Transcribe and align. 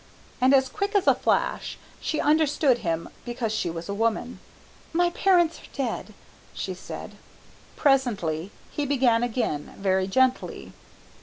And 0.41 0.51
as 0.55 0.67
quick 0.67 0.95
as 0.95 1.05
a 1.05 1.13
flash 1.13 1.77
she 1.99 2.19
understood 2.19 2.79
him 2.79 3.09
because 3.23 3.51
she 3.53 3.69
was 3.69 3.87
a 3.87 3.93
woman. 3.93 4.39
"My 4.93 5.11
parents 5.11 5.59
are 5.59 5.77
dead," 5.77 6.15
she 6.55 6.73
said. 6.73 7.11
Presently 7.75 8.49
he 8.71 8.87
began 8.87 9.21
again, 9.21 9.75
very 9.77 10.07
gently. 10.07 10.73